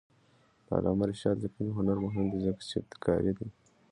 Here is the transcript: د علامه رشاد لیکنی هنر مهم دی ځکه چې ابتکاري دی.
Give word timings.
د 0.65 0.67
علامه 0.77 1.05
رشاد 1.09 1.37
لیکنی 1.43 1.71
هنر 1.77 1.97
مهم 2.05 2.25
دی 2.31 2.39
ځکه 2.45 2.61
چې 2.69 2.75
ابتکاري 2.83 3.31
دی. 3.37 3.47